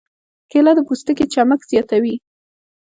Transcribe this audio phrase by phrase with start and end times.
[0.51, 2.15] کېله د پوستکي چمک زیاتوي.